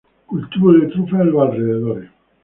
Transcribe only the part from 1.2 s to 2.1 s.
en los alrededores.